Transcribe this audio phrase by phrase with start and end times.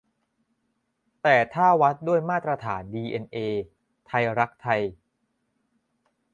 [1.21, 3.37] แต่ถ้าวัดด้วยมาตรฐานดีเอ็นเอ
[4.07, 4.81] ไทยรักไทย